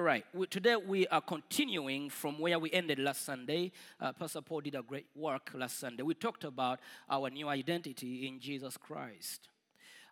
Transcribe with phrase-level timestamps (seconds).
[0.00, 0.24] All right.
[0.32, 3.70] We, today we are continuing from where we ended last Sunday.
[4.00, 6.02] Uh, Pastor Paul did a great work last Sunday.
[6.02, 9.50] We talked about our new identity in Jesus Christ.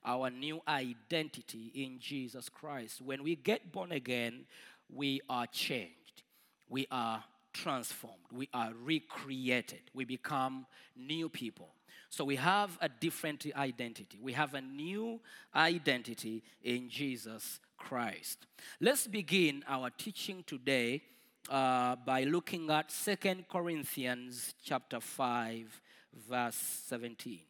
[0.05, 3.01] Our new identity in Jesus Christ.
[3.01, 4.45] When we get born again,
[4.93, 6.23] we are changed.
[6.69, 7.25] We are
[7.55, 8.27] transformed.
[8.31, 9.81] We are recreated.
[9.95, 10.67] We become
[10.99, 11.71] new people.
[12.11, 14.19] So we have a different identity.
[14.21, 15.21] We have a new
[15.57, 18.47] identity in Jesus Christ.
[18.81, 21.03] Let's begin our teaching today
[21.49, 25.81] uh, by looking at Second Corinthians chapter 5
[26.29, 27.41] verse 17.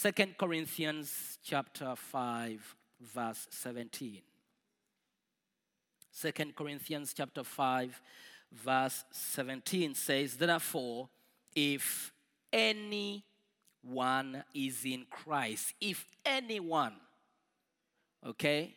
[0.00, 4.22] 2 Corinthians chapter 5 verse 17.
[6.20, 8.00] 2 Corinthians chapter 5
[8.52, 11.08] verse 17 says therefore
[11.54, 12.12] if
[12.52, 13.22] anyone
[14.54, 16.94] is in Christ if anyone
[18.26, 18.74] okay?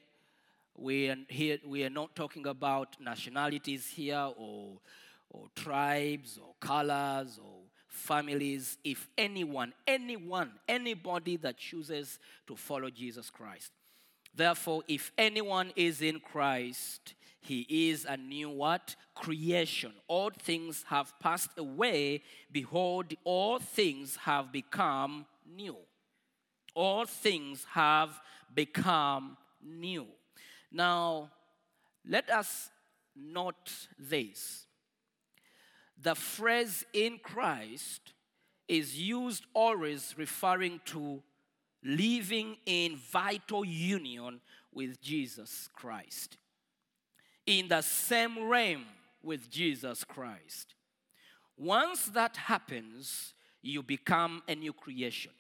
[0.76, 4.80] We are here we are not talking about nationalities here or
[5.30, 8.78] or tribes or colors or families.
[8.84, 13.72] If anyone anyone anybody that chooses to follow Jesus Christ.
[14.34, 18.96] Therefore if anyone is in Christ he is a new what?
[19.16, 19.94] Creation.
[20.08, 22.22] All things have passed away.
[22.52, 25.26] Behold all things have become
[25.56, 25.78] new
[26.74, 28.20] all things have
[28.54, 30.08] become new.
[30.72, 31.32] Now,
[32.08, 32.70] let us
[33.16, 34.66] note this.
[36.02, 38.14] The phrase in Christ
[38.68, 41.22] is used always referring to
[41.84, 44.40] living in vital union
[44.74, 46.38] with Jesus Christ,
[47.46, 48.86] in the same realm
[49.22, 50.76] with Jesus Christ.
[51.58, 55.32] Once that happens, you become a new creation.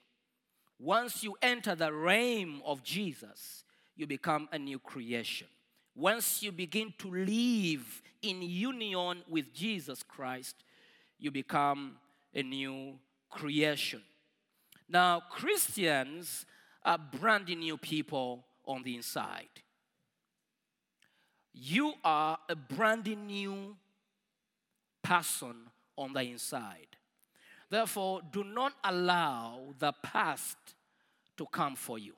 [0.82, 3.64] Once you enter the realm of Jesus,
[3.96, 5.46] you become a new creation.
[5.96, 10.56] Once you begin to live in union with Jesus Christ,
[11.20, 11.98] you become
[12.34, 12.98] a new
[13.30, 14.02] creation.
[14.90, 16.48] Now, Christians
[16.84, 19.62] are brand new people on the inside.
[21.54, 23.76] You are a brand new
[25.04, 25.56] person
[25.96, 26.98] on the inside.
[27.72, 30.58] Therefore, do not allow the past
[31.38, 32.14] to come for you.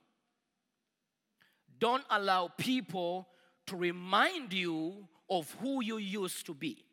[1.79, 3.27] Don't allow people
[3.67, 6.83] to remind you of who you used to be.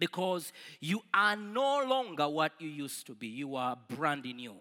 [0.00, 3.28] Because you are no longer what you used to be.
[3.28, 4.56] You are brand new.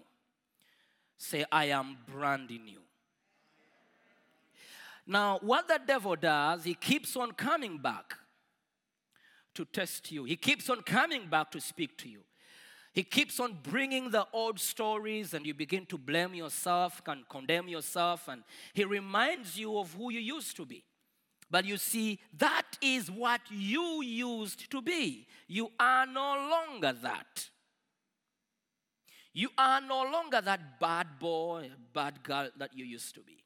[1.18, 2.82] Say, I am brand new.
[5.08, 8.14] Now, what the devil does, he keeps on coming back
[9.56, 10.26] to test you.
[10.26, 12.20] He keeps on coming back to speak to you.
[12.96, 17.68] He keeps on bringing the old stories, and you begin to blame yourself and condemn
[17.68, 18.42] yourself, and
[18.74, 20.82] he reminds you of who you used to be.
[21.52, 25.28] But you see, that is what you used to be.
[25.46, 27.50] You are no longer that.
[29.34, 33.44] You are no longer that bad boy, bad girl that you used to be.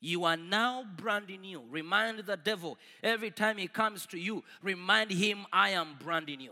[0.00, 1.62] You are now brand new.
[1.70, 6.50] Remind the devil every time he comes to you, remind him, I am brand new.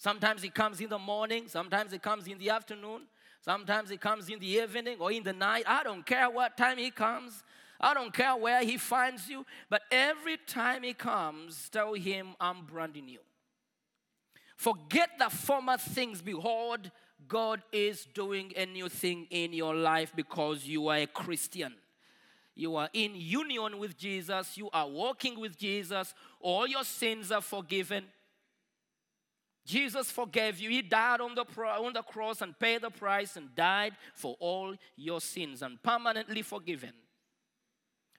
[0.00, 3.02] Sometimes it comes in the morning, sometimes it comes in the afternoon,
[3.42, 5.64] sometimes it comes in the evening or in the night.
[5.66, 7.44] I don't care what time he comes.
[7.78, 12.64] I don't care where he finds you, but every time he comes, tell him, I'm
[12.64, 13.18] brand new.
[14.56, 16.22] Forget the former things.
[16.22, 16.90] Behold,
[17.28, 21.74] God is doing a new thing in your life because you are a Christian.
[22.54, 24.56] You are in union with Jesus.
[24.56, 26.14] You are walking with Jesus.
[26.40, 28.04] All your sins are forgiven.
[29.64, 30.70] Jesus forgave you.
[30.70, 34.74] He died on the, on the cross and paid the price and died for all
[34.96, 36.92] your sins and permanently forgiven.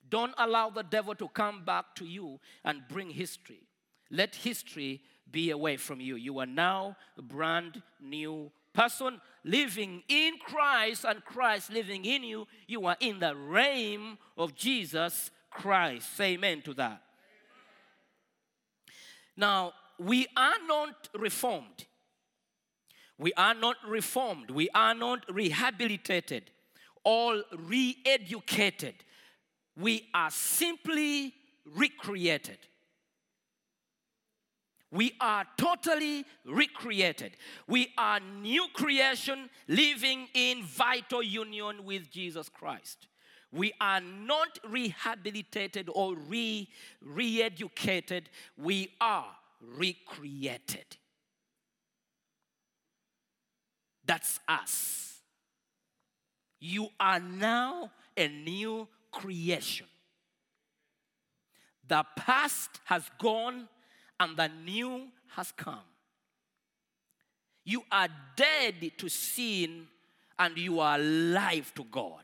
[0.08, 3.62] Don't allow the devil to come back to you and bring history.
[4.10, 5.02] Let history
[5.32, 6.16] be away from you.
[6.16, 12.48] You are now a brand new person living in Christ and Christ living in you.
[12.68, 16.16] You are in the realm of Jesus Christ.
[16.16, 17.02] Say amen to that.
[19.38, 21.86] Now, we are not reformed.
[23.18, 24.50] We are not reformed.
[24.50, 26.52] We are not rehabilitated.
[27.04, 28.94] or re educated.
[29.76, 31.34] We are simply
[31.66, 32.60] recreated.
[34.92, 37.38] We are totally recreated.
[37.66, 43.08] We are new creation living in vital union with Jesus Christ.
[43.52, 46.68] We are not rehabilitated or re
[47.42, 48.30] educated.
[48.58, 49.26] We are
[49.78, 50.98] recreated.
[54.06, 55.20] That's us.
[56.60, 59.88] You are now a new creation.
[61.88, 63.68] The past has gone
[64.20, 65.80] and the new has come.
[67.64, 69.88] You are dead to sin
[70.38, 72.24] and you are alive to God.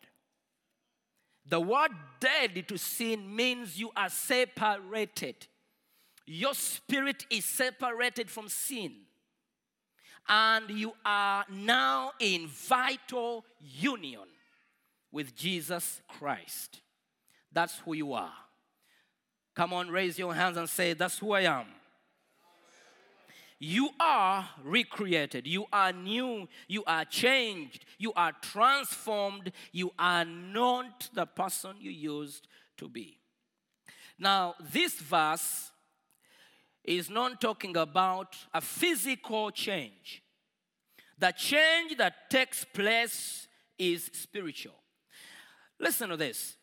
[1.49, 5.47] The word dead to sin means you are separated.
[6.27, 8.91] Your spirit is separated from sin.
[10.27, 14.27] And you are now in vital union
[15.09, 16.81] with Jesus Christ.
[17.53, 18.33] That's who you are.
[19.55, 21.65] Come on, raise your hands and say, That's who I am.
[23.59, 25.47] You are recreated.
[25.47, 26.47] You are new.
[26.67, 27.85] You are changed.
[27.97, 29.51] You are transformed.
[29.71, 32.47] You are not the person you used
[32.77, 33.17] to be.
[34.19, 35.71] Now, this verse
[36.87, 40.23] is not talking about a physical change.
[41.19, 43.47] The change that takes place
[43.77, 44.75] is spiritual.
[45.79, 46.55] Listen to this.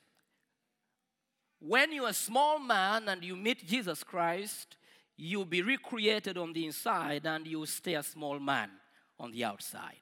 [1.61, 4.76] When you're a small man and you meet Jesus Christ,
[5.17, 8.71] you'll be recreated on the inside and you'll stay a small man
[9.19, 10.00] on the outside.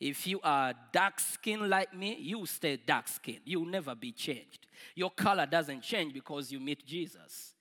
[0.00, 3.40] If you are dark skinned like me, you stay dark skinned.
[3.44, 4.66] You'll never be changed.
[4.94, 7.54] Your color doesn't change because you meet Jesus.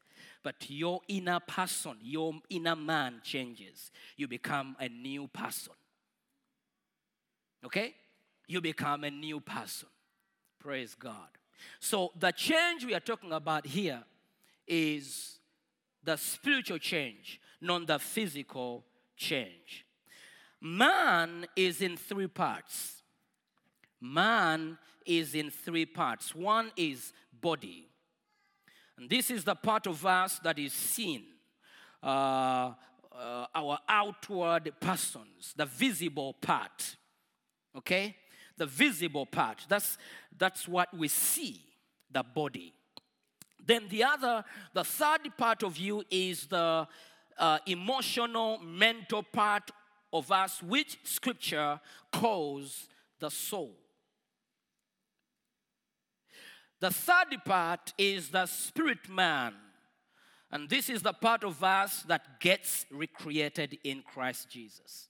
[0.47, 3.91] But your inner person, your inner man changes.
[4.15, 5.73] You become a new person.
[7.65, 7.93] Okay?
[8.47, 9.89] You become a new person.
[10.57, 11.27] Praise God.
[11.81, 14.01] So, the change we are talking about here
[14.65, 15.39] is
[16.01, 18.85] the spiritual change, not the physical
[19.17, 19.85] change.
[20.61, 23.03] Man is in three parts.
[23.99, 26.33] Man is in three parts.
[26.33, 27.11] One is
[27.41, 27.86] body.
[28.97, 31.23] And this is the part of us that is seen,
[32.01, 32.73] uh,
[33.11, 36.95] uh, our outward persons, the visible part.
[37.75, 38.15] Okay?
[38.57, 39.65] The visible part.
[39.69, 39.97] That's,
[40.37, 41.61] that's what we see,
[42.11, 42.73] the body.
[43.63, 46.87] Then the other, the third part of you is the
[47.37, 49.69] uh, emotional, mental part
[50.11, 51.79] of us, which scripture
[52.11, 52.87] calls
[53.19, 53.75] the soul.
[56.79, 59.53] The third part is the spirit man.
[60.51, 65.09] And this is the part of us that gets recreated in Christ Jesus.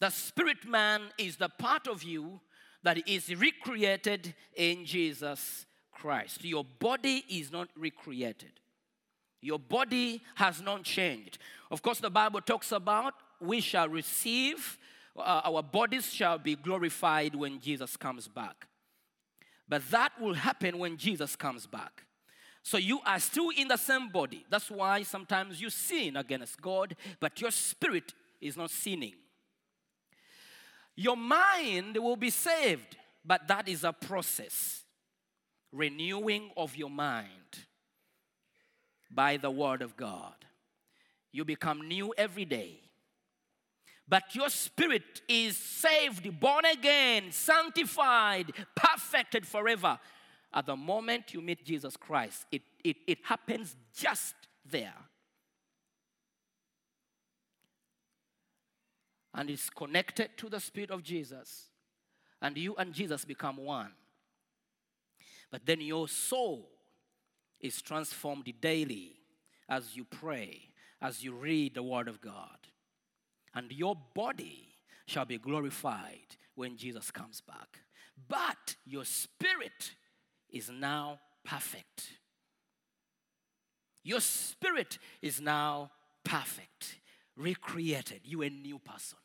[0.00, 2.40] The spirit man is the part of you
[2.84, 6.44] that is recreated in Jesus Christ.
[6.44, 8.52] Your body is not recreated.
[9.40, 11.38] Your body has not changed.
[11.70, 14.78] Of course, the Bible talks about we shall receive,
[15.18, 18.66] uh, our bodies shall be glorified when Jesus comes back.
[19.68, 22.04] But that will happen when Jesus comes back.
[22.62, 24.44] So you are still in the same body.
[24.50, 29.14] That's why sometimes you sin against God, but your spirit is not sinning.
[30.96, 34.84] Your mind will be saved, but that is a process.
[35.72, 37.58] Renewing of your mind
[39.10, 40.34] by the Word of God.
[41.30, 42.80] You become new every day.
[44.08, 49.98] But your spirit is saved, born again, sanctified, perfected forever.
[50.52, 54.34] At the moment you meet Jesus Christ, it, it, it happens just
[54.64, 54.94] there.
[59.34, 61.66] And it's connected to the Spirit of Jesus.
[62.40, 63.92] And you and Jesus become one.
[65.50, 66.68] But then your soul
[67.60, 69.16] is transformed daily
[69.68, 72.67] as you pray, as you read the Word of God.
[73.58, 74.68] And your body
[75.06, 77.80] shall be glorified when Jesus comes back.
[78.28, 79.94] But your spirit
[80.48, 82.04] is now perfect.
[84.04, 85.90] Your spirit is now
[86.22, 87.00] perfect,
[87.36, 88.20] recreated.
[88.22, 89.18] You a new person.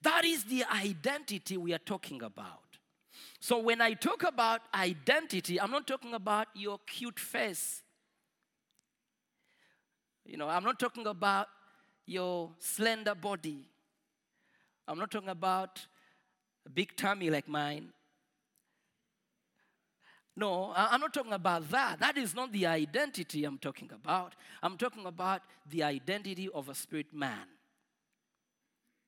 [0.00, 2.78] That is the identity we are talking about.
[3.38, 7.82] So when I talk about identity, I'm not talking about your cute face.
[10.24, 11.48] You know, I'm not talking about
[12.06, 13.68] your slender body.
[14.88, 15.84] I'm not talking about
[16.64, 17.88] a big tummy like mine.
[20.36, 21.98] No, I'm not talking about that.
[21.98, 24.34] That is not the identity I'm talking about.
[24.62, 27.46] I'm talking about the identity of a spirit man.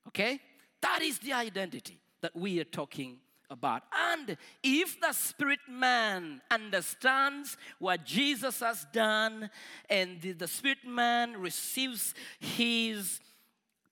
[0.07, 0.39] Okay?
[0.81, 3.17] That is the identity that we are talking
[3.49, 3.83] about.
[4.11, 9.49] And if the spirit man understands what Jesus has done
[9.89, 13.19] and the, the spirit man receives his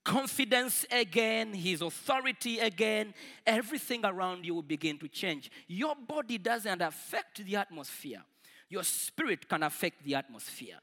[0.04, 3.14] confidence again, his authority again,
[3.46, 5.52] everything around you will begin to change.
[5.68, 8.22] Your body doesn't affect the atmosphere,
[8.70, 10.78] your spirit can affect the atmosphere.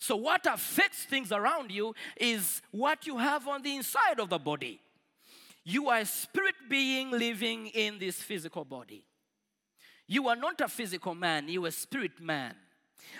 [0.00, 4.38] So, what affects things around you is what you have on the inside of the
[4.38, 4.80] body.
[5.68, 9.04] You are a spirit being living in this physical body.
[10.06, 12.54] You are not a physical man, you are a spirit man.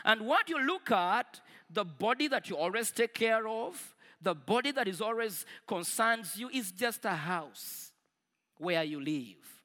[0.03, 4.71] And what you look at, the body that you always take care of, the body
[4.71, 7.93] that is always concerns you, is just a house
[8.57, 9.63] where you live.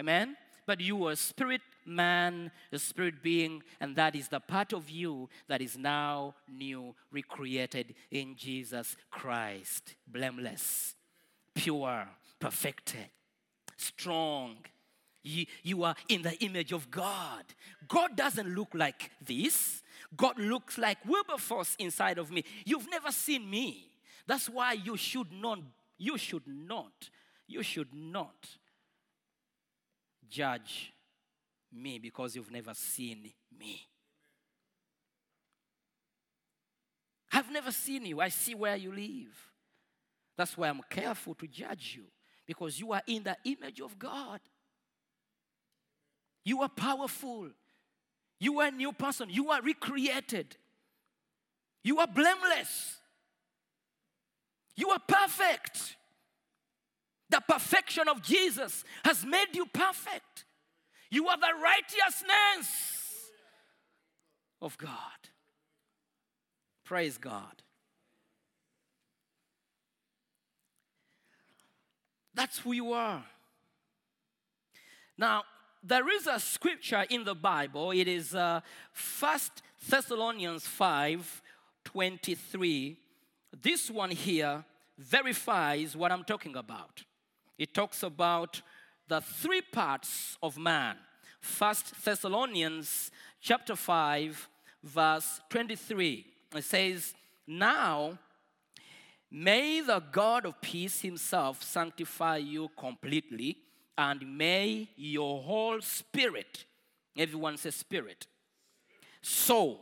[0.00, 0.36] Amen?
[0.66, 4.90] But you are a spirit man, a spirit being, and that is the part of
[4.90, 9.94] you that is now new, recreated in Jesus Christ.
[10.04, 10.96] Blameless,
[11.58, 13.10] pure, perfected,
[13.76, 14.56] strong.
[15.24, 17.44] You, you are in the image of God.
[17.88, 19.82] God doesn't look like this.
[20.16, 22.44] God looks like Wilberforce inside of me.
[22.64, 23.90] You've never seen me.
[24.26, 25.58] That's why you should not,
[25.98, 27.10] you should not,
[27.48, 28.46] you should not
[30.30, 30.92] judge
[31.72, 33.88] me because you've never seen me.
[37.32, 38.20] I've never seen you.
[38.20, 39.48] I see where you live.
[40.38, 42.04] That's why I'm careful to judge you
[42.46, 44.40] because you are in the image of God.
[46.44, 47.48] You are powerful.
[48.38, 49.28] You are a new person.
[49.30, 50.56] You are recreated.
[51.82, 53.00] You are blameless.
[54.76, 55.96] You are perfect.
[57.30, 60.44] The perfection of Jesus has made you perfect.
[61.10, 63.30] You are the righteousness
[64.62, 64.92] of God.
[66.84, 67.62] Praise God.
[72.38, 73.24] That's who you are.
[75.18, 75.42] Now,
[75.82, 77.90] there is a scripture in the Bible.
[77.90, 78.60] It is uh,
[79.18, 79.40] 1
[79.88, 81.42] Thessalonians 5
[81.84, 82.96] 23.
[83.60, 84.64] This one here
[84.96, 87.02] verifies what I'm talking about.
[87.58, 88.62] It talks about
[89.08, 90.94] the three parts of man.
[91.58, 94.48] 1 Thessalonians chapter 5
[94.84, 96.24] verse 23.
[96.54, 97.14] It says,
[97.48, 98.16] "Now
[99.30, 103.58] may the God of peace himself sanctify you completely,
[103.96, 106.64] and may your whole spirit,
[107.16, 108.26] everyone says spirit,
[109.20, 109.80] soul,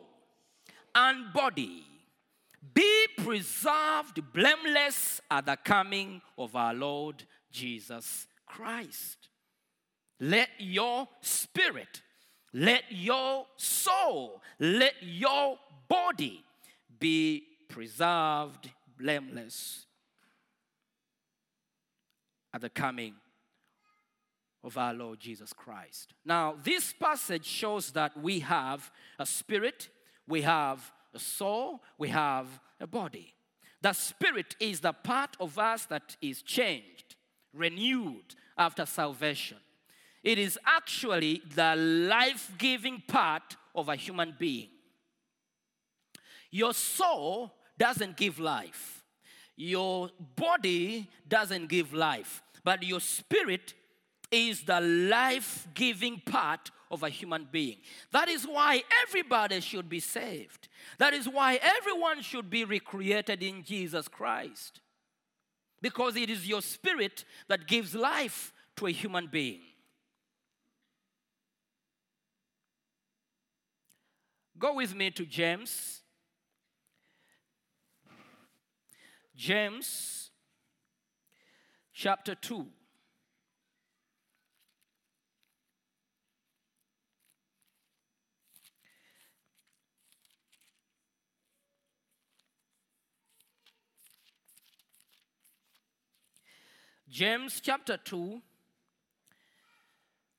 [0.95, 1.85] and body
[2.75, 9.29] be preserved blameless at the coming of our Lord Jesus Christ.
[10.19, 12.01] Let your spirit,
[12.53, 16.43] let your soul, let your body
[16.99, 19.87] be preserved blameless
[22.53, 23.15] at the coming
[24.65, 26.15] of our Lord Jesus Christ.
[26.25, 29.89] Now, this passage shows that we have a spirit,
[30.27, 32.49] we have a soul, we have
[32.81, 33.35] a body.
[33.83, 37.15] The spirit is the part of us that is changed,
[37.53, 39.59] renewed after salvation.
[40.25, 44.71] It is actually the life giving part of a human being.
[46.51, 49.05] Your soul doesn't give life,
[49.57, 53.75] your body doesn't give life, but your spirit
[54.31, 57.77] is the life giving part of a human being.
[58.13, 60.69] That is why everybody should be saved.
[60.99, 64.81] That is why everyone should be recreated in Jesus Christ.
[65.83, 69.61] Because it is your spirit that gives life to a human being.
[74.59, 76.01] Go with me to James.
[79.37, 80.31] James
[81.93, 82.67] chapter 2.
[97.11, 98.41] James chapter 2,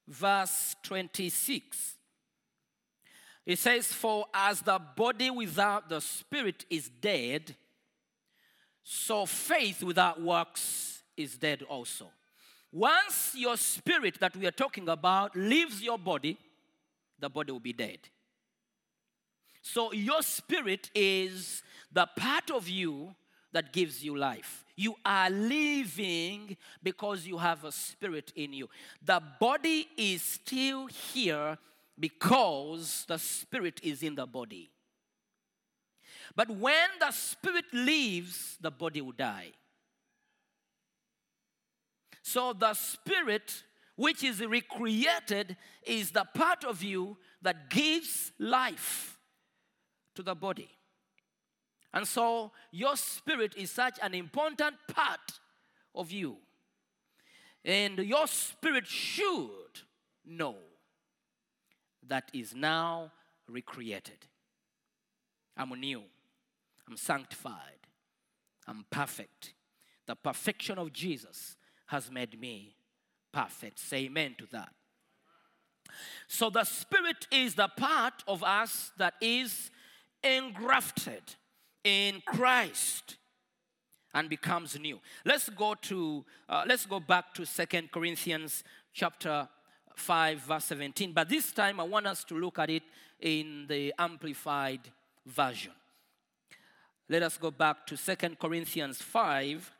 [0.07, 1.95] verse 26.
[3.45, 7.55] It says, For as the body without the spirit is dead,
[8.89, 12.09] so faith without works is dead also.
[12.71, 16.37] Once your spirit that we are talking about leaves your body,
[17.19, 17.99] the body will be dead.
[19.61, 23.13] So your spirit is the part of you
[23.51, 24.63] that gives you life.
[24.77, 28.69] You are living because you have a spirit in you.
[29.03, 31.57] The body is still here
[31.99, 34.69] because the spirit is in the body.
[36.35, 39.51] But when the spirit leaves, the body will die.
[42.21, 43.63] So the spirit,
[43.95, 45.55] which is recreated,
[45.85, 49.17] is the part of you that gives life
[50.15, 50.69] to the body.
[51.93, 55.39] And so your spirit is such an important part
[55.95, 56.37] of you.
[57.63, 59.81] And your spirit should
[60.25, 60.55] know
[62.07, 63.11] that is now
[63.49, 64.25] recreated.
[65.55, 66.03] I'm new.
[66.87, 67.87] I'm sanctified.
[68.67, 69.53] I'm perfect.
[70.05, 72.75] The perfection of Jesus has made me
[73.33, 73.79] perfect.
[73.79, 74.69] Say amen to that.
[76.27, 79.71] So the Spirit is the part of us that is
[80.23, 81.35] engrafted
[81.83, 83.17] in Christ
[84.13, 84.99] and becomes new.
[85.25, 88.63] Let's go to uh, let's go back to Second Corinthians
[88.93, 89.47] chapter
[89.95, 91.13] 5 verse 17.
[91.13, 92.83] But this time I want us to look at it
[93.19, 94.81] in the amplified
[95.25, 95.73] version.
[97.09, 99.71] Let us go back to Second Corinthians 5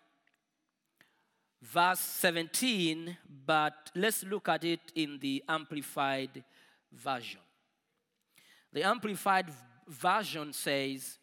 [1.61, 6.43] verse 17, but let's look at it in the amplified
[6.91, 7.41] version.
[8.73, 9.47] The amplified
[9.87, 11.17] version says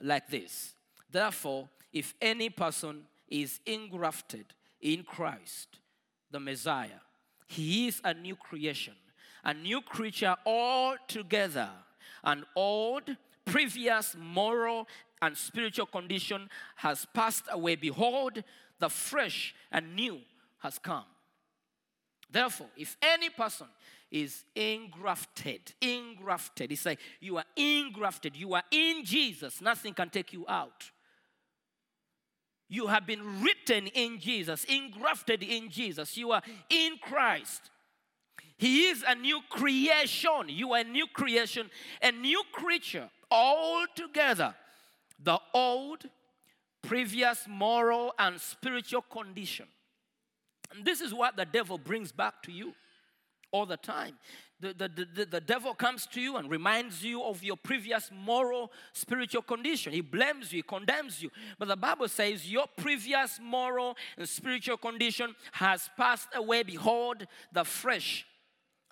[0.00, 0.74] like this
[1.10, 4.46] Therefore, if any person is engrafted
[4.80, 5.78] in Christ,
[6.30, 7.00] the Messiah,
[7.46, 8.94] he is a new creation,
[9.44, 11.70] a new creature altogether.
[12.24, 13.04] An old,
[13.44, 14.88] previous moral
[15.22, 17.76] and spiritual condition has passed away.
[17.76, 18.42] Behold,
[18.78, 20.20] the fresh and new
[20.58, 21.04] has come.
[22.30, 23.66] Therefore, if any person
[24.10, 30.32] is engrafted, engrafted, it's like you are engrafted, you are in Jesus, nothing can take
[30.32, 30.90] you out.
[32.68, 36.16] You have been written in Jesus, engrafted in Jesus.
[36.16, 37.70] You are in Christ.
[38.56, 40.48] He is a new creation.
[40.48, 41.70] You are a new creation,
[42.02, 44.54] a new creature altogether.
[45.22, 46.04] The old,
[46.82, 49.66] previous moral and spiritual condition.
[50.74, 52.74] And this is what the devil brings back to you
[53.52, 54.18] all the time.
[54.58, 58.72] The, the, the, the, devil comes to you and reminds you of your previous moral,
[58.94, 59.92] spiritual condition.
[59.92, 61.30] He blames you, he condemns you.
[61.58, 66.62] But the Bible says your previous moral and spiritual condition has passed away.
[66.62, 68.24] Behold, the fresh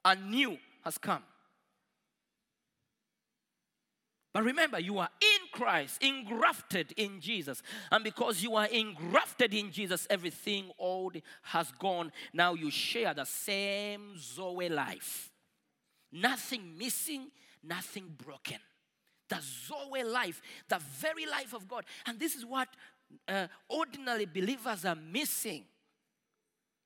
[0.05, 1.23] and new has come.
[4.35, 7.63] But remember, you are in Christ, engrafted in Jesus.
[7.93, 12.11] And because you are engrafted in Jesus, everything old has gone.
[12.33, 15.31] Now you share the same Zoe life.
[16.11, 17.29] Nothing missing,
[17.63, 18.59] nothing broken.
[19.29, 21.85] The Zoe life, the very life of God.
[22.05, 22.69] And this is what
[23.29, 25.65] uh, ordinary believers are missing.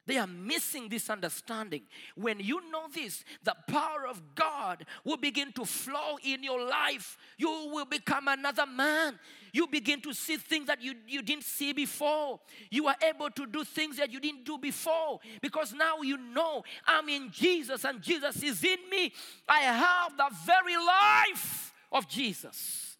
[0.08, 1.82] They are missing this understanding.
[2.14, 7.18] When you know this, the power of God will begin to flow in your life.
[7.36, 9.18] You will become another man.
[9.52, 12.40] You begin to see things that you, you didn't see before.
[12.70, 16.62] You are able to do things that you didn't do before because now you know
[16.86, 19.12] I'm in Jesus and Jesus is in me.
[19.46, 22.96] I have the very life of Jesus.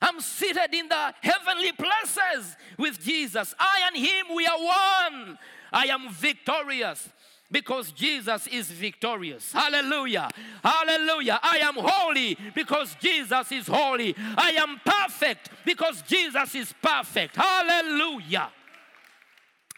[0.00, 3.54] I'm seated in the heavenly places with Jesus.
[3.58, 5.38] I and Him, we are one.
[5.72, 7.08] I am victorious
[7.50, 9.52] because Jesus is victorious.
[9.52, 10.28] Hallelujah.
[10.62, 11.38] Hallelujah.
[11.42, 14.14] I am holy because Jesus is holy.
[14.36, 17.36] I am perfect because Jesus is perfect.
[17.36, 18.50] Hallelujah.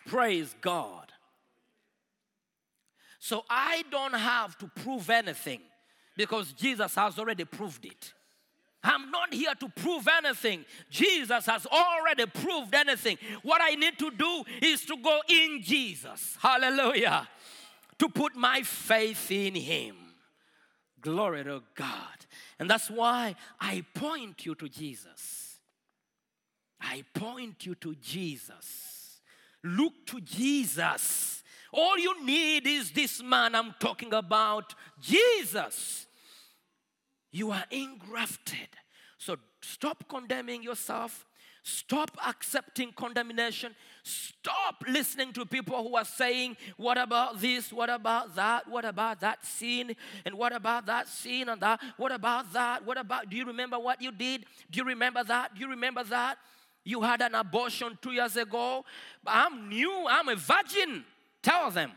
[0.06, 1.12] Praise God.
[3.18, 5.60] So I don't have to prove anything
[6.16, 8.14] because Jesus has already proved it.
[8.88, 10.64] I'm not here to prove anything.
[10.90, 13.18] Jesus has already proved anything.
[13.42, 16.38] What I need to do is to go in Jesus.
[16.40, 17.28] Hallelujah.
[17.98, 19.96] To put my faith in Him.
[21.02, 22.26] Glory to God.
[22.58, 25.58] And that's why I point you to Jesus.
[26.80, 29.20] I point you to Jesus.
[29.62, 31.42] Look to Jesus.
[31.72, 36.06] All you need is this man I'm talking about, Jesus.
[37.30, 38.68] You are engrafted.
[39.18, 41.26] So stop condemning yourself.
[41.62, 43.74] Stop accepting condemnation.
[44.02, 47.70] Stop listening to people who are saying, What about this?
[47.72, 48.66] What about that?
[48.68, 49.94] What about that sin?
[50.24, 51.80] And what about that sin and that?
[51.98, 52.86] What about that?
[52.86, 54.46] What about, do you remember what you did?
[54.70, 55.54] Do you remember that?
[55.54, 56.38] Do you remember that?
[56.84, 58.84] You had an abortion two years ago.
[59.26, 60.06] I'm new.
[60.08, 61.04] I'm a virgin.
[61.42, 61.92] Tell them.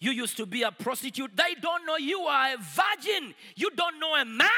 [0.00, 1.36] You used to be a prostitute.
[1.36, 3.34] They don't know you are a virgin.
[3.56, 4.48] You don't know a man.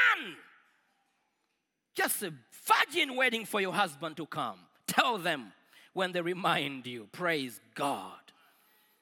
[1.95, 2.33] Just a
[2.65, 4.59] virgin waiting for your husband to come.
[4.87, 5.51] Tell them
[5.93, 7.07] when they remind you.
[7.11, 8.13] Praise God.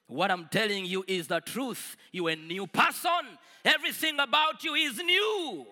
[0.08, 1.98] What I'm telling you is the truth.
[2.12, 3.12] You're a new person.
[3.64, 5.66] Everything about you is new.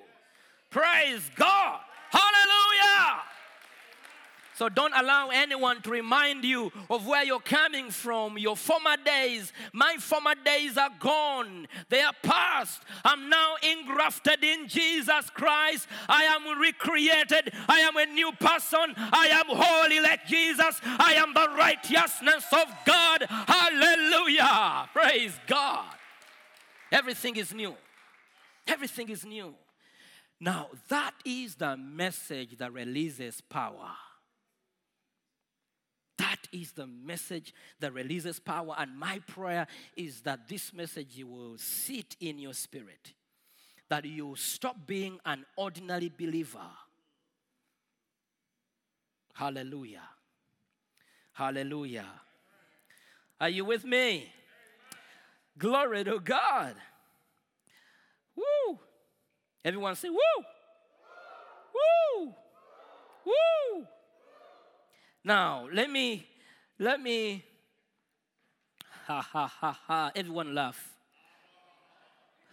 [0.70, 1.80] Praise God.
[2.10, 3.22] Hallelujah.
[4.64, 9.52] So don't allow anyone to remind you of where you're coming from, your former days.
[9.74, 12.82] My former days are gone, they are past.
[13.04, 15.90] I'm now engrafted in Jesus Christ.
[16.08, 17.54] I am recreated.
[17.68, 18.94] I am a new person.
[18.96, 20.80] I am holy like Jesus.
[20.86, 23.26] I am the righteousness of God.
[23.28, 24.88] Hallelujah.
[24.94, 25.94] Praise God.
[26.90, 27.76] Everything is new.
[28.66, 29.56] Everything is new.
[30.40, 33.92] Now, that is the message that releases power.
[36.54, 38.76] Is the message that releases power.
[38.78, 43.14] And my prayer is that this message will sit in your spirit,
[43.90, 46.70] that you stop being an ordinary believer.
[49.34, 50.08] Hallelujah.
[51.34, 52.06] Hallelujah.
[53.42, 54.32] Are you with me?
[55.58, 56.76] Glory to God.
[58.36, 58.80] Woo!
[59.66, 60.18] Everyone say, woo!
[61.74, 62.34] Woo!
[63.26, 63.88] Woo!
[65.24, 66.28] Now, let me,
[66.84, 67.44] let me,
[69.06, 70.12] ha ha ha ha.
[70.14, 70.94] Everyone laugh.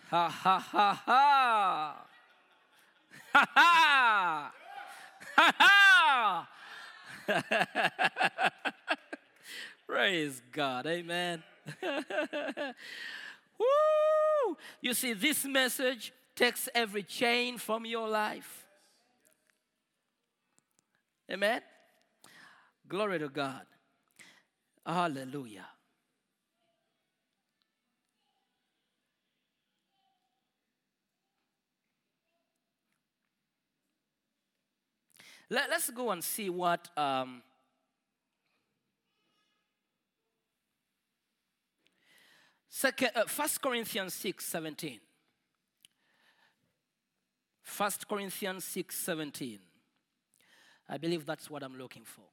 [0.08, 2.06] Ha ha ha ha.
[3.32, 4.52] Ha ha.
[5.36, 6.48] Ha ha.
[9.88, 10.86] Praise God.
[10.86, 11.42] Amen.
[13.58, 14.56] Woo!
[14.80, 18.64] You see, this message takes every chain from your life.
[21.28, 21.62] Amen.
[22.88, 23.66] Glory to God.
[24.90, 25.66] Hallelujah.
[35.48, 37.42] Let, us go and see what um,
[42.68, 44.98] Second, uh, 1 Corinthians 6 17.
[47.76, 49.58] 1 Corinthians 6 17.
[50.88, 52.24] I believe that's what I'm looking for.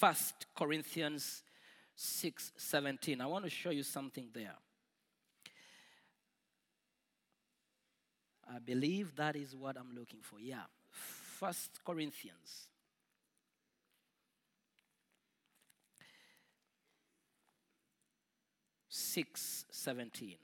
[0.00, 0.14] 1
[0.56, 1.42] Corinthians
[1.94, 3.20] 6 17.
[3.20, 4.56] I want to show you something there.
[8.52, 10.40] I believe that is what I'm looking for.
[10.40, 10.64] Yeah.
[11.38, 11.52] 1
[11.84, 12.68] Corinthians
[18.90, 20.36] six seventeen.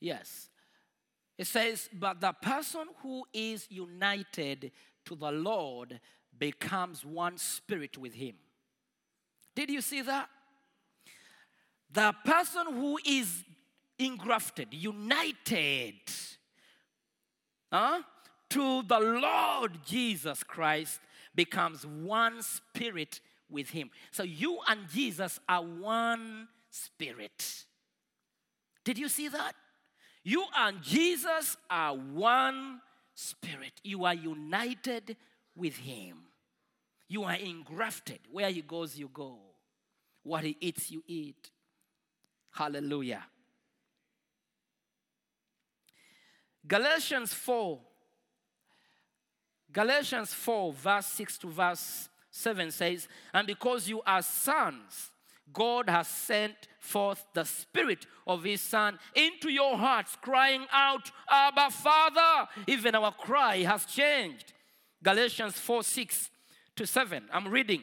[0.00, 0.48] Yes.
[1.36, 4.72] It says, but the person who is united
[5.04, 6.00] to the Lord
[6.36, 8.34] becomes one spirit with him.
[9.54, 10.28] Did you see that?
[11.90, 13.44] The person who is
[13.98, 15.94] engrafted, united
[17.72, 18.02] huh,
[18.50, 21.00] to the Lord Jesus Christ
[21.34, 23.90] becomes one spirit with him.
[24.10, 27.64] So you and Jesus are one spirit.
[28.84, 29.54] Did you see that?
[30.28, 32.82] You and Jesus are one
[33.14, 33.72] spirit.
[33.82, 35.16] You are united
[35.56, 36.18] with him.
[37.08, 38.18] You are engrafted.
[38.30, 39.38] Where he goes, you go.
[40.22, 41.50] What he eats, you eat.
[42.50, 43.24] Hallelujah.
[46.66, 47.78] Galatians 4.
[49.72, 55.10] Galatians 4, verse 6 to verse 7 says, And because you are sons,
[55.50, 61.70] God has sent forth the Spirit of His Son into your hearts, crying out, Abba,
[61.70, 62.48] Father.
[62.66, 64.52] Even our cry has changed.
[65.02, 66.30] Galatians 4 6
[66.76, 67.24] to 7.
[67.32, 67.82] I'm reading.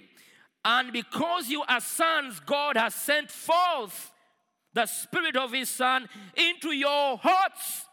[0.63, 4.12] And because you are sons, God has sent forth
[4.74, 7.86] the Spirit of His Son into your hearts.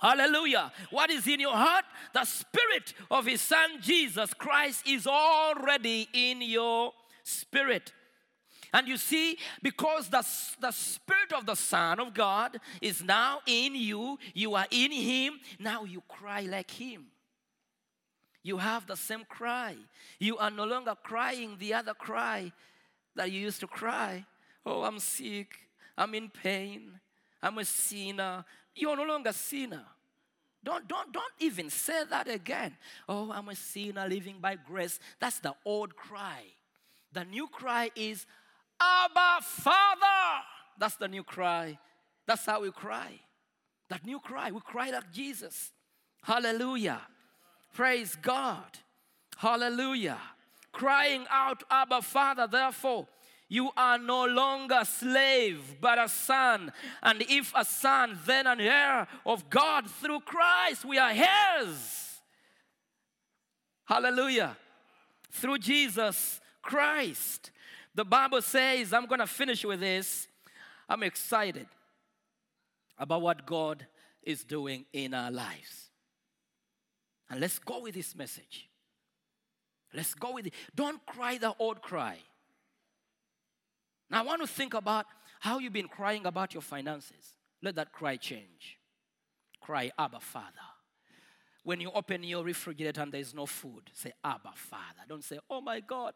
[0.00, 0.72] Hallelujah.
[0.90, 1.84] What is in your heart?
[2.14, 6.92] The Spirit of His Son Jesus Christ is already in your
[7.24, 7.92] spirit.
[8.72, 10.26] And you see, because the,
[10.60, 15.40] the Spirit of the Son of God is now in you, you are in Him,
[15.58, 17.06] now you cry like Him.
[18.42, 19.76] You have the same cry.
[20.18, 22.50] You are no longer crying the other cry
[23.14, 24.24] that you used to cry.
[24.64, 25.54] Oh, I'm sick.
[25.96, 26.98] I'm in pain.
[27.42, 28.44] I'm a sinner.
[28.74, 29.84] You're no longer a sinner.
[30.64, 32.76] Don't, don't, don't even say that again.
[33.08, 34.98] Oh, I'm a sinner living by grace.
[35.20, 36.42] That's the old cry.
[37.12, 38.26] The new cry is,
[38.82, 40.44] Abba, Father.
[40.78, 41.78] That's the new cry.
[42.26, 43.20] That's how we cry.
[43.88, 44.50] That new cry.
[44.50, 45.70] We cry like Jesus.
[46.22, 47.00] Hallelujah.
[47.74, 48.78] Praise God.
[49.36, 50.18] Hallelujah.
[50.72, 53.06] Crying out, Abba, Father, therefore,
[53.48, 56.72] you are no longer a slave, but a son.
[57.02, 60.84] And if a son, then an heir of God through Christ.
[60.86, 62.20] We are heirs.
[63.84, 64.56] Hallelujah.
[65.32, 67.50] through Jesus Christ.
[67.94, 70.26] The Bible says, I'm going to finish with this.
[70.88, 71.66] I'm excited
[72.98, 73.86] about what God
[74.22, 75.90] is doing in our lives.
[77.30, 78.68] And let's go with this message.
[79.94, 80.54] Let's go with it.
[80.74, 82.18] Don't cry the old cry.
[84.10, 85.06] Now, I want to think about
[85.40, 87.36] how you've been crying about your finances.
[87.62, 88.78] Let that cry change.
[89.60, 90.46] Cry, Abba, Father.
[91.64, 95.02] When you open your refrigerator and there's no food, say, Abba, Father.
[95.08, 96.14] Don't say, Oh my God,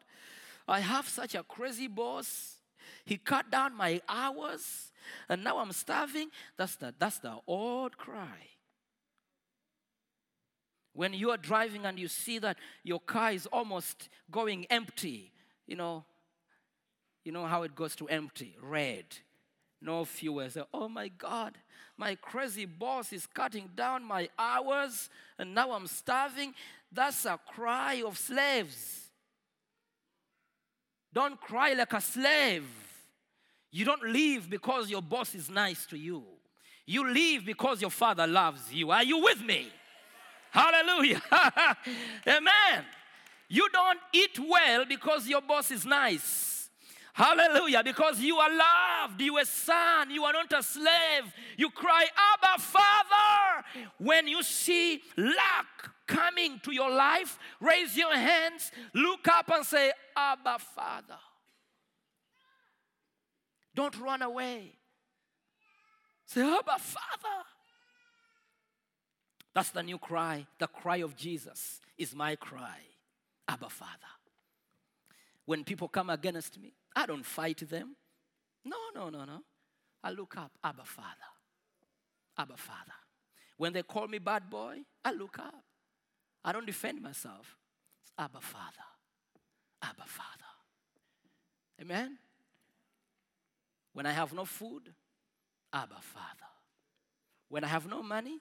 [0.67, 2.55] I have such a crazy boss.
[3.05, 4.91] He cut down my hours
[5.29, 6.29] and now I'm starving.
[6.57, 8.49] That's the, that's the old cry.
[10.93, 15.31] When you are driving and you see that your car is almost going empty,
[15.67, 16.03] you know,
[17.23, 19.05] you know how it goes to empty, red,
[19.81, 20.49] no fuel.
[20.49, 21.57] Say, oh my God,
[21.97, 26.53] my crazy boss is cutting down my hours and now I'm starving.
[26.91, 29.06] That's a cry of slaves.
[31.17, 32.63] Don't cry like a slave.
[33.71, 36.23] You don't leave because your boss is nice to you.
[36.85, 38.91] You leave because your father loves you.
[38.91, 39.67] Are you with me?
[40.51, 41.19] Hallelujah.
[42.27, 42.85] Amen.
[43.49, 46.69] You don't eat well because your boss is nice.
[47.13, 47.81] Hallelujah.
[47.83, 49.19] Because you are loved.
[49.19, 50.11] You are a son.
[50.11, 51.33] You are not a slave.
[51.57, 53.65] You cry, Abba, Father.
[53.97, 59.91] When you see lack coming to your life, raise your hands, look up and say,
[60.15, 61.19] Abba, Father.
[63.75, 64.71] Don't run away.
[66.25, 67.43] Say, Abba, Father.
[69.53, 70.47] That's the new cry.
[70.59, 72.79] The cry of Jesus is my cry.
[73.47, 73.91] Abba, Father.
[75.45, 77.95] When people come against me, I don't fight them.
[78.65, 79.41] No, no, no, no.
[80.03, 81.07] I look up, Abba, Father.
[82.37, 82.93] Abba, Father.
[83.57, 85.63] When they call me bad boy, I look up.
[86.43, 87.57] I don't defend myself.
[88.01, 88.85] It's Abba, Father.
[89.81, 90.43] Abba, Father.
[91.81, 92.17] Amen?
[93.93, 94.93] When I have no food,
[95.73, 96.49] Abba, Father.
[97.49, 98.39] When I have no money,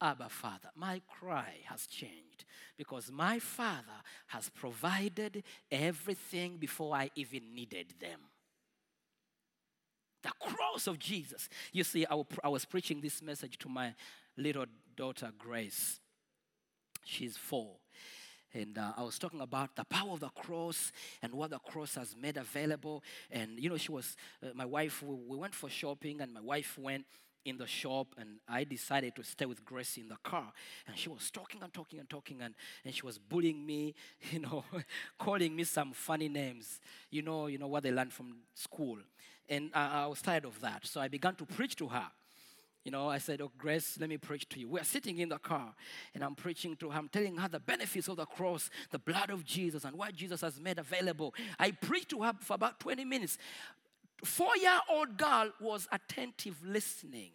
[0.00, 0.68] Abba, Father.
[0.74, 2.44] My cry has changed
[2.76, 8.20] because my Father has provided everything before I even needed them.
[10.22, 11.48] The cross of Jesus.
[11.72, 13.94] You see, I I was preaching this message to my
[14.36, 16.00] little daughter, Grace.
[17.06, 17.76] She's four.
[18.52, 20.90] And uh, I was talking about the power of the cross
[21.22, 23.02] and what the cross has made available.
[23.30, 26.40] And, you know, she was, uh, my wife, we, we went for shopping, and my
[26.40, 27.04] wife went
[27.44, 30.52] in the shop, and I decided to stay with Grace in the car.
[30.86, 33.94] And she was talking and talking and talking, and, and she was bullying me,
[34.32, 34.64] you know,
[35.18, 38.98] calling me some funny names, you know, you know, what they learned from school.
[39.48, 40.86] And I, I was tired of that.
[40.86, 42.06] So I began to preach to her.
[42.86, 44.68] You know, I said, Oh, Grace, let me preach to you.
[44.68, 45.74] We're sitting in the car
[46.14, 46.96] and I'm preaching to her.
[46.96, 50.42] I'm telling her the benefits of the cross, the blood of Jesus, and what Jesus
[50.42, 51.34] has made available.
[51.58, 53.38] I preached to her for about 20 minutes.
[54.24, 57.32] Four year old girl was attentive listening.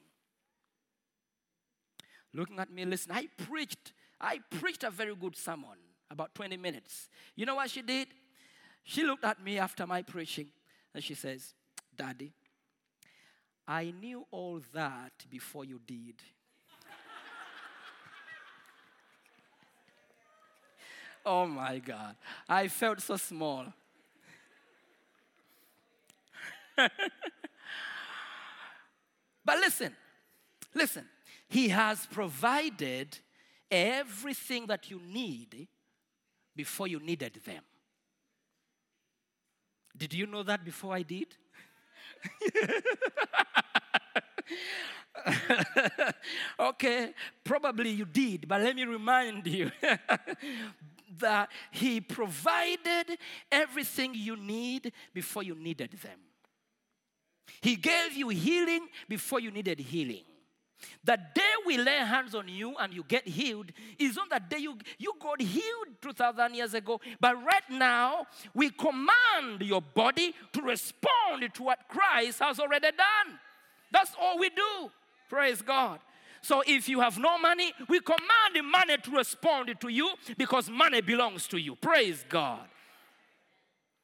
[2.33, 3.11] Looking at me, listen.
[3.11, 5.77] I preached, I preached a very good sermon,
[6.09, 7.09] about 20 minutes.
[7.35, 8.07] You know what she did?
[8.85, 10.47] She looked at me after my preaching
[10.95, 11.55] and she says,
[11.93, 12.31] Daddy,
[13.71, 16.15] I knew all that before you did.
[21.25, 22.17] oh my God.
[22.49, 23.67] I felt so small.
[26.75, 26.89] but
[29.59, 29.95] listen,
[30.75, 31.05] listen.
[31.47, 33.19] He has provided
[33.71, 35.69] everything that you need
[36.57, 37.63] before you needed them.
[39.95, 41.37] Did you know that before I did?
[46.59, 49.71] okay, probably you did, but let me remind you
[51.19, 53.17] that He provided
[53.51, 56.19] everything you need before you needed them.
[57.61, 60.23] He gave you healing before you needed healing.
[61.03, 64.59] The day we lay hands on you and you get healed is on the day
[64.59, 66.99] you, you got healed 2,000 years ago.
[67.19, 73.39] But right now, we command your body to respond to what Christ has already done.
[73.91, 74.91] That's all we do.
[75.29, 75.99] Praise God.
[76.41, 80.69] So if you have no money, we command the money to respond to you because
[80.69, 81.75] money belongs to you.
[81.75, 82.67] Praise God.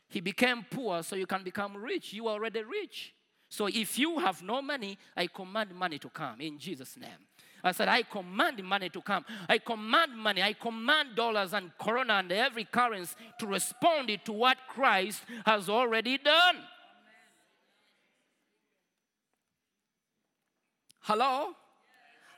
[0.10, 2.14] He became poor so you can become rich.
[2.14, 3.14] You are already rich.
[3.50, 7.10] So if you have no money, I command money to come in Jesus' name.
[7.64, 9.26] I said, I command money to come.
[9.50, 10.42] I command money.
[10.44, 16.18] I command dollars and corona and every currency to respond to what Christ has already
[16.18, 16.58] done.
[21.02, 21.56] Hello?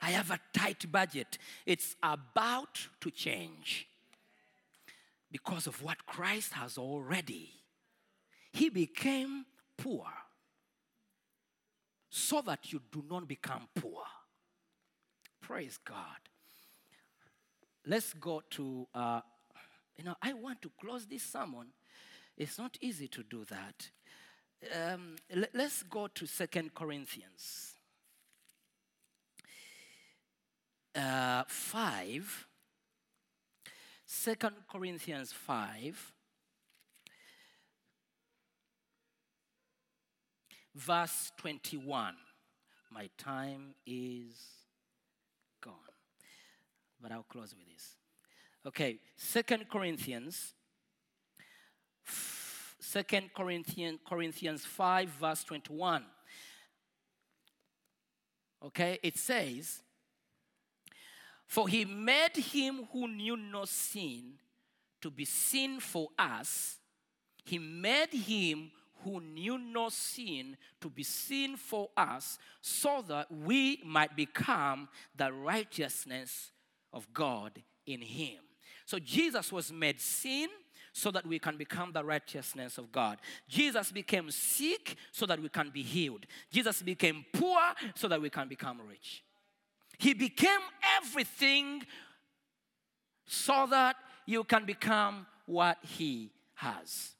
[0.01, 1.37] I have a tight budget.
[1.65, 3.87] It's about to change.
[5.31, 7.51] because of what Christ has already.
[8.51, 9.45] He became
[9.77, 10.07] poor
[12.09, 14.03] so that you do not become poor.
[15.41, 15.97] Praise God.
[17.85, 19.21] Let's go to, uh,
[19.97, 21.67] you know, I want to close this sermon.
[22.37, 23.89] It's not easy to do that.
[24.75, 27.75] Um, le- let's go to Second Corinthians
[30.95, 32.47] uh, 5.
[34.09, 34.35] 2
[34.71, 36.13] Corinthians 5,
[40.79, 42.15] verse 21.
[42.91, 44.35] My time is
[45.61, 45.73] gone.
[47.01, 47.95] But I'll close with this.
[48.65, 50.53] Okay, Second Corinthians,
[52.79, 56.03] Second Corinthians, Corinthians 5, verse 21.
[58.65, 59.81] Okay, it says,
[61.45, 64.33] For he made him who knew no sin
[65.01, 66.77] to be sin for us.
[67.45, 68.71] He made him
[69.03, 75.31] who knew no sin to be sin for us, so that we might become the
[75.31, 76.51] righteousness
[76.93, 78.39] of God in him.
[78.85, 80.47] So Jesus was made sin
[80.91, 83.19] so that we can become the righteousness of God.
[83.47, 86.25] Jesus became sick so that we can be healed.
[86.51, 87.59] Jesus became poor
[87.95, 89.23] so that we can become rich.
[89.97, 90.59] He became
[90.97, 91.83] everything
[93.27, 97.11] so that you can become what he has.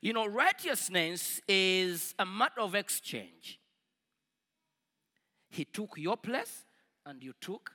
[0.00, 3.58] You know, righteousness is a matter of exchange.
[5.50, 6.64] He took your place
[7.04, 7.72] and you took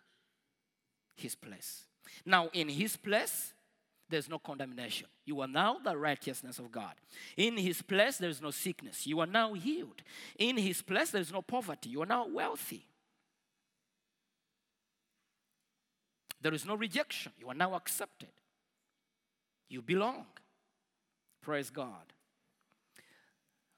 [1.16, 1.86] his place.
[2.26, 3.54] Now, in his place,
[4.10, 5.08] there's no condemnation.
[5.26, 6.94] You are now the righteousness of God.
[7.36, 9.08] In his place, there's no sickness.
[9.08, 10.02] You are now healed.
[10.38, 11.90] In his place, there's no poverty.
[11.90, 12.88] You are now wealthy.
[16.42, 17.32] There is no rejection.
[17.40, 18.30] You are now accepted.
[19.70, 20.26] You belong.
[21.42, 22.13] Praise God.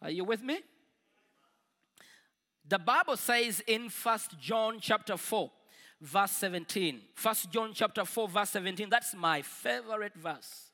[0.01, 0.59] Are you with me?
[2.67, 5.51] The Bible says in First John chapter 4,
[6.01, 6.99] verse 17.
[7.13, 8.89] First John chapter 4, verse 17.
[8.89, 10.71] That's my favorite verse.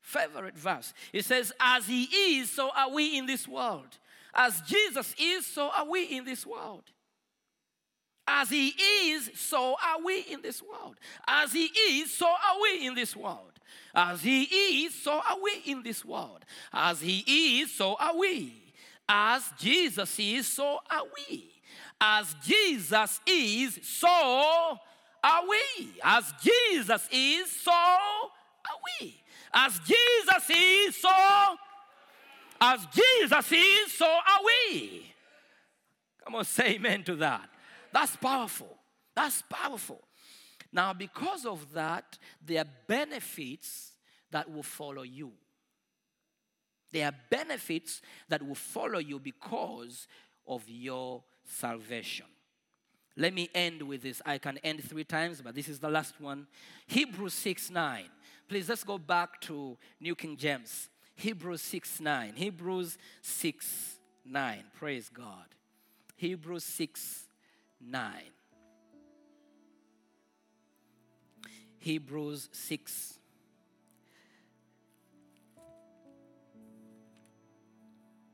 [0.00, 0.94] Favorite verse.
[1.12, 3.98] It says, As he is, so are we in this world.
[4.34, 6.84] As Jesus is, so are we in this world.
[8.26, 10.96] As he is, so are we in this world.
[11.26, 13.52] As he is, so are we in this world.
[13.94, 16.44] As he is, so are we in this world.
[16.72, 18.52] As he is, so are we.
[19.08, 21.50] As Jesus is, so are we.
[22.00, 25.88] As Jesus is, so are we.
[26.02, 29.20] As Jesus is, so are we.
[29.52, 31.10] As Jesus is, so
[32.60, 35.14] as Jesus is, so are we.
[36.24, 37.48] Come on, say amen to that.
[37.94, 38.76] That's powerful.
[39.14, 40.02] That's powerful.
[40.72, 43.92] Now, because of that, there are benefits
[44.32, 45.30] that will follow you.
[46.90, 50.08] There are benefits that will follow you because
[50.44, 52.26] of your salvation.
[53.16, 54.20] Let me end with this.
[54.26, 56.48] I can end three times, but this is the last one.
[56.88, 58.06] Hebrews 6 9.
[58.48, 60.88] Please let's go back to New King James.
[61.14, 62.32] Hebrews 6 9.
[62.34, 64.64] Hebrews 6 9.
[64.74, 65.46] Praise God.
[66.16, 67.23] Hebrews 6
[67.86, 68.12] 9.
[71.78, 73.18] Hebrews 6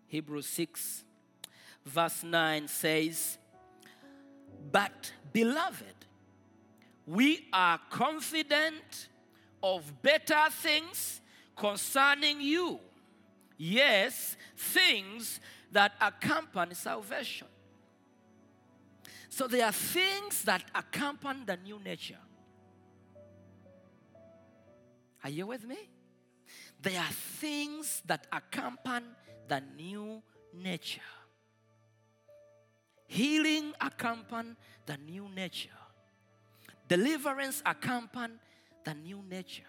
[0.07, 1.05] Hebrews 6
[1.87, 3.39] verse 9 says,
[4.73, 5.95] But beloved,
[7.07, 9.09] we are confident
[9.63, 11.21] of better things
[11.57, 12.81] concerning you.
[13.57, 17.47] Yes, things that accompany salvation.
[19.31, 22.19] So there are things that accompany the new nature.
[25.23, 25.79] Are you with me?
[26.83, 29.07] There are things that accompany
[29.49, 30.21] the new
[30.53, 31.01] nature.
[33.07, 35.71] Healing accompany the new nature.
[36.89, 38.35] Deliverance accompany
[38.85, 39.63] the new nature.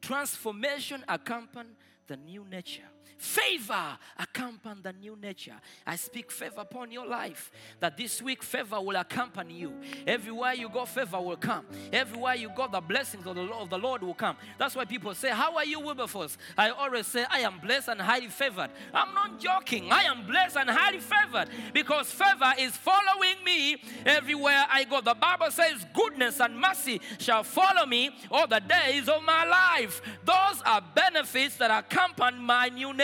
[0.00, 1.70] Transformation accompany
[2.06, 2.88] the new nature.
[3.18, 5.54] Favor accompany the new nature.
[5.86, 7.50] I speak favor upon your life.
[7.80, 9.72] That this week favor will accompany you.
[10.06, 11.66] Everywhere you go, favor will come.
[11.92, 14.36] Everywhere you go, the blessings of the Lord, of the Lord will come.
[14.58, 16.36] That's why people say, How are you, Wilberforce?
[16.56, 18.70] I always say, I am blessed and highly favored.
[18.92, 19.92] I'm not joking.
[19.92, 25.00] I am blessed and highly favored because favor is following me everywhere I go.
[25.00, 30.00] The Bible says, Goodness and mercy shall follow me all the days of my life.
[30.24, 33.01] Those are benefits that accompany my new nature.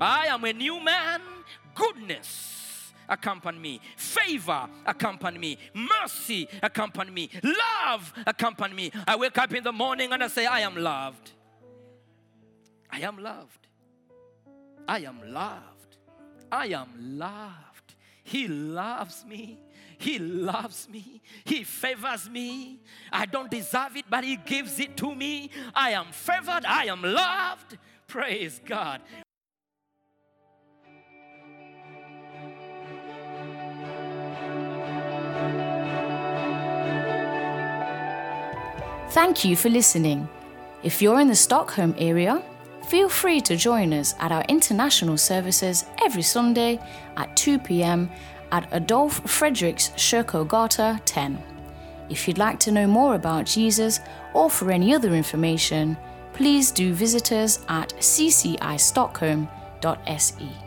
[0.00, 1.20] I am a new man.
[1.74, 3.80] Goodness accompany me.
[3.96, 5.58] Favor accompany me.
[5.74, 7.30] Mercy accompany me.
[7.42, 8.92] Love accompany me.
[9.06, 11.32] I wake up in the morning and I say, I am loved.
[12.90, 13.66] I am loved.
[14.88, 15.96] I am loved.
[16.50, 16.88] I am
[17.18, 17.94] loved.
[18.22, 19.60] He loves me.
[19.98, 21.22] He loves me.
[21.44, 22.80] He favors me.
[23.10, 25.50] I don't deserve it, but He gives it to me.
[25.74, 26.64] I am favored.
[26.66, 27.78] I am loved.
[28.08, 29.00] Praise God.
[39.10, 40.28] Thank you for listening.
[40.82, 42.42] If you're in the Stockholm area,
[42.86, 46.78] feel free to join us at our international services every Sunday
[47.16, 48.10] at 2 pm
[48.52, 51.42] at Adolf Fredriks Kyrkogata 10.
[52.08, 54.00] If you'd like to know more about Jesus
[54.34, 55.96] or for any other information,
[56.36, 60.65] please do visit us at ccistockholm.se.